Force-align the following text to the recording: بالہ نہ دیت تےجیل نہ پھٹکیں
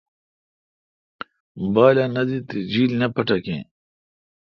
بالہ 1.73 2.05
نہ 2.13 2.21
دیت 2.27 2.43
تےجیل 2.49 2.91
نہ 2.99 3.07
پھٹکیں 3.13 3.63